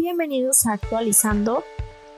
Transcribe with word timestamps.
bienvenidos 0.00 0.64
a 0.64 0.72
Actualizando. 0.72 1.62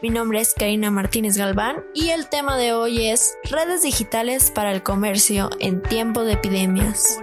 Mi 0.02 0.10
nombre 0.10 0.40
es 0.40 0.54
Karina 0.54 0.92
Martínez 0.92 1.36
Galván 1.36 1.84
y 1.94 2.10
el 2.10 2.28
tema 2.28 2.56
de 2.56 2.72
hoy 2.72 3.08
es 3.08 3.36
redes 3.50 3.82
digitales 3.82 4.52
para 4.52 4.70
el 4.70 4.84
comercio 4.84 5.50
en 5.58 5.82
tiempo 5.82 6.22
de 6.22 6.34
epidemias. 6.34 7.18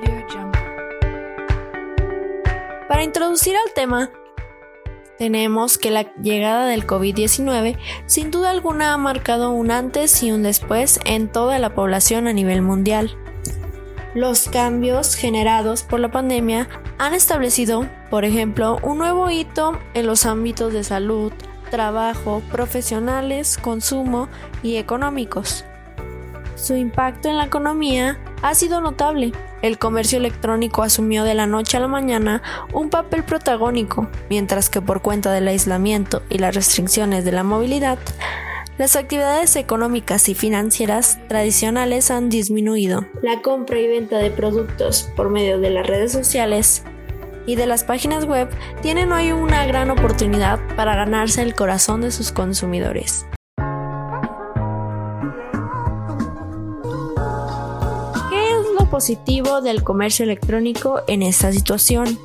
Para 2.89 3.03
introducir 3.03 3.55
al 3.55 3.73
tema, 3.73 4.11
tenemos 5.17 5.77
que 5.77 5.91
la 5.91 6.13
llegada 6.15 6.65
del 6.65 6.85
COVID-19 6.85 7.77
sin 8.05 8.29
duda 8.29 8.49
alguna 8.49 8.93
ha 8.93 8.97
marcado 8.97 9.51
un 9.51 9.71
antes 9.71 10.21
y 10.23 10.31
un 10.33 10.43
después 10.43 10.99
en 11.05 11.31
toda 11.31 11.57
la 11.59 11.73
población 11.73 12.27
a 12.27 12.33
nivel 12.33 12.61
mundial. 12.61 13.15
Los 14.13 14.49
cambios 14.49 15.15
generados 15.15 15.83
por 15.83 16.01
la 16.01 16.11
pandemia 16.11 16.67
han 16.99 17.13
establecido, 17.13 17.87
por 18.09 18.25
ejemplo, 18.25 18.77
un 18.83 18.97
nuevo 18.97 19.31
hito 19.31 19.79
en 19.93 20.05
los 20.05 20.25
ámbitos 20.25 20.73
de 20.73 20.83
salud, 20.83 21.31
trabajo, 21.71 22.43
profesionales, 22.51 23.57
consumo 23.57 24.27
y 24.61 24.75
económicos. 24.75 25.63
Su 26.55 26.75
impacto 26.75 27.29
en 27.29 27.37
la 27.37 27.45
economía 27.45 28.19
ha 28.41 28.53
sido 28.53 28.81
notable. 28.81 29.31
El 29.61 29.79
comercio 29.79 30.17
electrónico 30.17 30.83
asumió 30.83 31.23
de 31.23 31.35
la 31.35 31.47
noche 31.47 31.77
a 31.77 31.79
la 31.79 31.87
mañana 31.87 32.41
un 32.73 32.89
papel 32.89 33.23
protagónico, 33.23 34.09
mientras 34.29 34.69
que 34.69 34.81
por 34.81 35.01
cuenta 35.01 35.31
del 35.31 35.47
aislamiento 35.47 36.21
y 36.29 36.39
las 36.39 36.53
restricciones 36.53 37.23
de 37.23 37.31
la 37.31 37.43
movilidad, 37.43 37.97
las 38.79 38.95
actividades 38.95 39.57
económicas 39.57 40.29
y 40.29 40.35
financieras 40.35 41.19
tradicionales 41.27 42.11
han 42.11 42.29
disminuido. 42.29 43.05
La 43.21 43.41
compra 43.41 43.77
y 43.77 43.89
venta 43.89 44.19
de 44.19 44.31
productos 44.31 45.09
por 45.17 45.29
medio 45.29 45.59
de 45.59 45.69
las 45.69 45.85
redes 45.85 46.13
sociales 46.13 46.83
y 47.45 47.55
de 47.55 47.67
las 47.67 47.83
páginas 47.83 48.23
web 48.23 48.47
tienen 48.81 49.11
hoy 49.11 49.33
una 49.33 49.65
gran 49.65 49.91
oportunidad 49.91 50.59
para 50.77 50.95
ganarse 50.95 51.41
el 51.41 51.55
corazón 51.55 51.99
de 51.99 52.11
sus 52.11 52.31
consumidores. 52.31 53.25
¿Qué 58.29 58.49
es 58.49 58.65
lo 58.79 58.89
positivo 58.89 59.59
del 59.59 59.83
comercio 59.83 60.23
electrónico 60.23 61.01
en 61.07 61.23
esta 61.23 61.51
situación? 61.51 62.17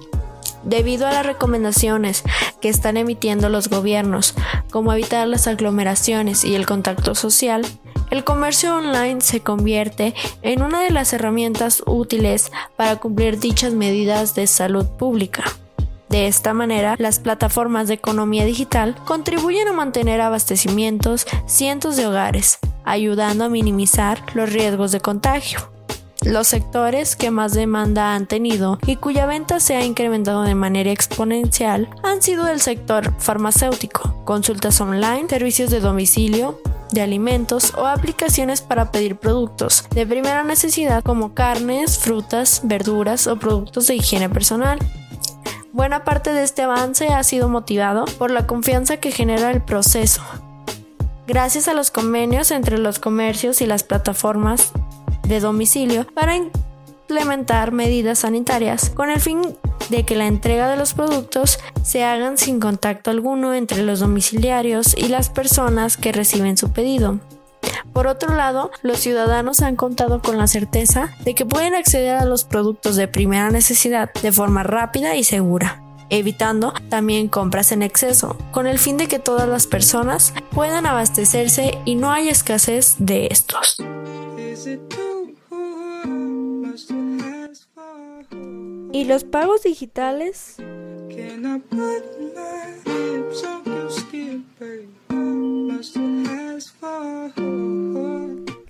Debido 0.65 1.07
a 1.07 1.13
las 1.13 1.27
recomendaciones 1.27 2.25
que 2.61 2.69
están 2.69 2.97
emitiendo 2.97 3.49
los 3.49 3.69
gobiernos, 3.69 4.35
como 4.71 4.93
evitar 4.93 5.29
las 5.29 5.47
aglomeraciones 5.47 6.45
y 6.45 6.55
el 6.55 6.67
contacto 6.67 7.15
social, 7.15 7.67
el 8.11 8.25
comercio 8.25 8.77
online 8.77 9.21
se 9.21 9.41
convierte 9.41 10.15
en 10.43 10.63
una 10.63 10.81
de 10.81 10.91
las 10.91 11.13
herramientas 11.13 11.83
útiles 11.87 12.51
para 12.77 12.97
cumplir 12.97 13.39
dichas 13.39 13.73
medidas 13.73 14.35
de 14.35 14.47
salud 14.47 14.87
pública. 14.87 15.45
De 16.09 16.29
esta 16.29 16.55
manera, 16.55 16.95
las 16.99 17.19
plataformas 17.19 17.89
de 17.89 17.95
economía 17.95 18.45
digital 18.45 18.95
contribuyen 19.05 19.67
a 19.69 19.73
mantener 19.73 20.21
abastecimientos 20.21 21.27
cientos 21.47 21.97
de 21.97 22.07
hogares, 22.07 22.61
ayudando 22.85 23.45
a 23.45 23.49
minimizar 23.49 24.23
los 24.35 24.53
riesgos 24.53 24.93
de 24.93 25.01
contagio. 25.01 25.74
Los 26.25 26.49
sectores 26.49 27.17
que 27.17 27.31
más 27.31 27.53
demanda 27.53 28.15
han 28.15 28.27
tenido 28.27 28.79
y 28.87 28.97
cuya 28.97 29.27
venta 29.27 29.61
se 29.61 29.77
ha 29.77 29.85
incrementado 29.85 30.43
de 30.43 30.55
manera 30.55 30.91
exponencial 30.91 31.91
han 32.03 32.23
sido 32.23 32.49
el 32.49 32.61
sector 32.61 33.13
farmacéutico, 33.19 34.25
consultas 34.25 34.81
online, 34.81 35.29
servicios 35.29 35.71
de 35.71 35.81
domicilio, 35.81 36.59
de 36.93 37.03
alimentos 37.03 37.75
o 37.77 37.87
aplicaciones 37.87 38.63
para 38.63 38.91
pedir 38.91 39.17
productos 39.17 39.85
de 39.91 40.07
primera 40.07 40.45
necesidad 40.45 41.05
como 41.05 41.35
carnes, 41.35 41.99
frutas, 41.99 42.63
verduras 42.65 43.27
o 43.27 43.39
productos 43.39 43.87
de 43.87 43.97
higiene 43.97 44.31
personal. 44.31 44.79
Buena 45.73 46.05
parte 46.05 46.33
de 46.33 46.43
este 46.43 46.63
avance 46.63 47.09
ha 47.09 47.23
sido 47.23 47.51
motivado 47.51 48.07
por 48.17 48.31
la 48.31 48.47
confianza 48.47 48.97
que 48.97 49.13
genera 49.13 49.51
el 49.51 49.61
proceso. 49.61 50.23
Gracias 51.27 51.69
a 51.69 51.75
los 51.75 51.91
convenios 51.91 52.51
entre 52.51 52.79
los 52.79 52.99
comercios 52.99 53.61
y 53.61 53.67
las 53.67 53.83
plataformas 53.83 54.73
de 55.27 55.41
domicilio 55.41 56.07
para 56.15 56.37
implementar 56.37 57.73
medidas 57.73 58.21
sanitarias 58.21 58.91
con 58.91 59.11
el 59.11 59.21
fin 59.21 59.43
de 59.91 60.05
que 60.05 60.17
la 60.17 60.27
entrega 60.27 60.69
de 60.69 60.77
los 60.77 60.95
productos 60.95 61.59
se 61.83 62.05
hagan 62.05 62.39
sin 62.39 62.61
contacto 62.61 63.11
alguno 63.11 63.55
entre 63.55 63.83
los 63.83 64.01
domiciliarios 64.01 64.97
y 64.97 65.09
las 65.09 65.29
personas 65.29 65.97
que 65.97 66.13
reciben 66.13 66.57
su 66.57 66.73
pedido. 66.73 67.21
Por 67.93 68.07
otro 68.07 68.35
lado, 68.35 68.71
los 68.83 68.99
ciudadanos 68.99 69.61
han 69.61 69.77
contado 69.77 70.21
con 70.21 70.39
la 70.39 70.47
certeza 70.47 71.11
de 71.25 71.35
que 71.35 71.47
pueden 71.47 71.75
acceder 71.75 72.17
a 72.17 72.25
los 72.25 72.45
productos 72.45 72.97
de 72.97 73.09
primera 73.09 73.51
necesidad 73.51 74.13
de 74.15 74.33
forma 74.33 74.63
rápida 74.63 75.17
y 75.17 75.25
segura 75.25 75.81
evitando 76.11 76.73
también 76.89 77.29
compras 77.29 77.73
en 77.73 77.83
exceso, 77.83 78.37
con 78.53 78.67
el 78.67 78.79
fin 78.79 78.97
de 78.97 79.09
que 79.09 79.19
todas 79.19 79.49
las 79.49 79.67
personas 79.67 80.33
puedan 80.51 80.87
abastecerse 80.87 81.79
y 81.85 81.95
no 81.95 82.13
haya 82.13 82.31
escasez 82.31 82.97
de 82.99 83.29
estos. 83.31 83.79
¿Y 88.95 89.07
los 89.07 89.25
pagos 89.25 89.65
digitales? 89.65 90.55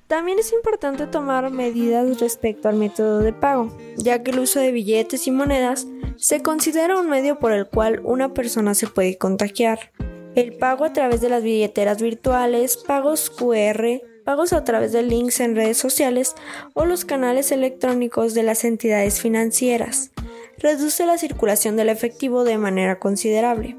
También 0.07 0.39
es 0.39 0.53
importante 0.55 1.07
tomar 1.09 1.51
medidas 1.51 2.21
respecto 2.21 2.71
al 2.71 2.77
método 2.77 3.19
de 3.19 3.35
pago, 3.35 3.77
ya 3.99 4.23
que 4.23 4.31
el 4.31 4.39
uso 4.39 4.61
de 4.61 4.73
billetes 4.73 5.27
y 5.27 5.31
monedas 5.31 5.87
se 6.17 6.41
considera 6.41 6.99
un 6.99 7.11
medio 7.11 7.39
por 7.39 7.53
el 7.53 7.67
cual 7.67 8.01
una 8.03 8.33
persona 8.33 8.73
se 8.73 8.87
puede 8.87 9.19
contagiar. 9.19 9.93
El 10.35 10.57
pago 10.57 10.87
a 10.87 10.95
través 10.95 11.21
de 11.21 11.29
las 11.29 11.43
billeteras 11.43 12.01
virtuales, 12.01 12.79
pagos 12.79 13.29
QR, 13.29 14.01
pagos 14.25 14.53
a 14.53 14.65
través 14.65 14.93
de 14.93 15.03
links 15.03 15.41
en 15.41 15.55
redes 15.55 15.79
sociales 15.79 16.35
o 16.73 16.85
los 16.85 17.05
canales 17.05 17.53
electrónicos 17.53 18.35
de 18.35 18.43
las 18.43 18.65
entidades 18.65 19.21
financieras. 19.21 20.11
Reduce 20.59 21.07
la 21.07 21.19
circulación 21.19 21.77
del 21.77 21.89
efectivo 21.89 22.45
de 22.45 22.59
manera 22.59 22.99
considerable. 22.99 23.77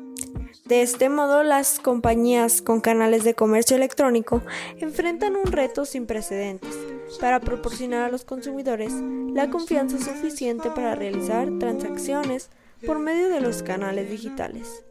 De 0.65 0.81
este 0.81 1.09
modo, 1.09 1.43
las 1.43 1.79
compañías 1.79 2.61
con 2.63 2.81
canales 2.81 3.23
de 3.23 3.35
comercio 3.35 3.75
electrónico 3.75 4.41
enfrentan 4.79 5.35
un 5.35 5.51
reto 5.51 5.85
sin 5.85 6.07
precedentes 6.07 6.75
para 7.19 7.39
proporcionar 7.39 8.05
a 8.05 8.11
los 8.11 8.25
consumidores 8.25 8.91
la 9.33 9.51
confianza 9.51 9.99
suficiente 9.99 10.71
para 10.71 10.95
realizar 10.95 11.49
transacciones 11.59 12.49
por 12.83 12.97
medio 12.97 13.29
de 13.29 13.41
los 13.41 13.61
canales 13.61 14.09
digitales. 14.09 14.83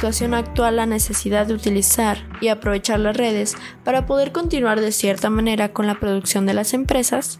Situación 0.00 0.32
actual 0.32 0.76
la 0.76 0.86
necesidad 0.86 1.46
de 1.46 1.52
utilizar 1.52 2.26
y 2.40 2.48
aprovechar 2.48 2.98
las 3.00 3.14
redes 3.14 3.54
para 3.84 4.06
poder 4.06 4.32
continuar 4.32 4.80
de 4.80 4.92
cierta 4.92 5.28
manera 5.28 5.74
con 5.74 5.86
la 5.86 6.00
producción 6.00 6.46
de 6.46 6.54
las 6.54 6.72
empresas, 6.72 7.38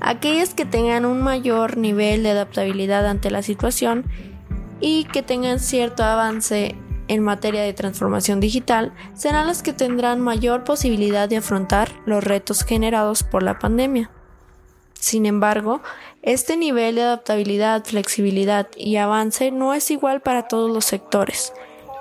aquellas 0.00 0.52
que 0.52 0.66
tengan 0.66 1.06
un 1.06 1.22
mayor 1.22 1.78
nivel 1.78 2.22
de 2.22 2.32
adaptabilidad 2.32 3.06
ante 3.06 3.30
la 3.30 3.40
situación 3.40 4.04
y 4.78 5.04
que 5.04 5.22
tengan 5.22 5.58
cierto 5.58 6.04
avance 6.04 6.76
en 7.08 7.22
materia 7.22 7.62
de 7.62 7.72
transformación 7.72 8.40
digital 8.40 8.92
serán 9.14 9.46
las 9.46 9.62
que 9.62 9.72
tendrán 9.72 10.20
mayor 10.20 10.64
posibilidad 10.64 11.30
de 11.30 11.38
afrontar 11.38 11.90
los 12.04 12.22
retos 12.22 12.62
generados 12.62 13.22
por 13.22 13.42
la 13.42 13.58
pandemia. 13.58 14.10
Sin 14.92 15.24
embargo, 15.24 15.80
este 16.20 16.58
nivel 16.58 16.96
de 16.96 17.04
adaptabilidad, 17.04 17.86
flexibilidad 17.86 18.68
y 18.76 18.96
avance 18.96 19.50
no 19.50 19.72
es 19.72 19.90
igual 19.90 20.20
para 20.20 20.46
todos 20.46 20.70
los 20.70 20.84
sectores, 20.84 21.54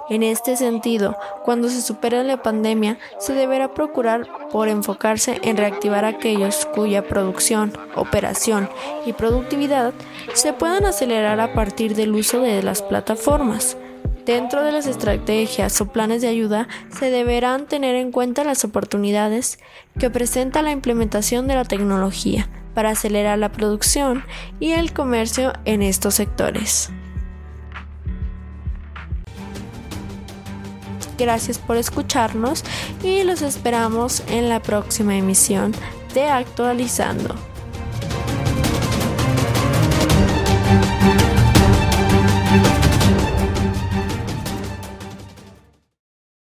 en 0.10 0.24
este 0.24 0.56
sentido, 0.56 1.18
cuando 1.44 1.70
se 1.70 1.82
supere 1.82 2.24
la 2.24 2.42
pandemia, 2.42 2.98
se 3.20 3.34
deberá 3.34 3.74
procurar 3.74 4.28
por 4.52 4.68
enfocarse 4.68 5.40
en 5.44 5.58
reactivar 5.58 6.06
aquellos 6.06 6.66
cuya 6.66 7.08
producción, 7.08 7.74
operación 7.96 8.70
y 9.06 9.14
productividad 9.14 9.94
se 10.34 10.54
puedan 10.54 10.86
acelerar 10.86 11.40
a 11.40 11.54
partir 11.54 11.96
del 11.96 12.14
uso 12.14 12.42
de 12.42 12.62
las 12.62 12.82
plataformas. 12.82 13.78
Dentro 14.26 14.64
de 14.64 14.72
las 14.72 14.88
estrategias 14.88 15.80
o 15.82 15.88
planes 15.88 16.22
de 16.22 16.28
ayuda 16.28 16.68
se 16.90 17.12
deberán 17.12 17.68
tener 17.68 17.96
en 17.96 18.12
cuenta 18.12 18.44
las 18.44 18.64
oportunidades 18.64 19.60
que 20.00 20.10
presenta 20.10 20.64
la 20.64 20.72
implementación 20.72 21.48
de 21.48 21.56
la 21.56 21.64
tecnología 21.64 22.50
para 22.74 22.90
acelerar 22.90 23.38
la 23.38 23.52
producción 23.52 24.24
y 24.60 24.72
el 24.72 24.94
comercio 24.94 25.54
en 25.66 25.84
estos 25.84 26.16
sectores. 26.16 26.92
Gracias 31.18 31.58
por 31.58 31.78
escucharnos 31.78 32.64
y 33.04 33.24
los 33.24 33.42
esperamos 33.42 34.24
en 34.28 34.50
la 34.50 34.62
próxima 34.62 35.16
emisión 35.16 35.74
de 36.14 36.26
Actualizando. 36.26 37.36